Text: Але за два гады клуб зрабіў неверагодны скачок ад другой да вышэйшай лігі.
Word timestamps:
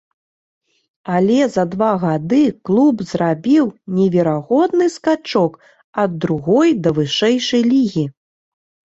Але 1.15 1.39
за 1.55 1.65
два 1.73 1.89
гады 2.03 2.39
клуб 2.69 3.03
зрабіў 3.11 3.65
неверагодны 3.97 4.87
скачок 4.95 5.61
ад 6.05 6.17
другой 6.25 6.73
да 6.87 6.95
вышэйшай 7.01 7.63
лігі. 7.71 8.05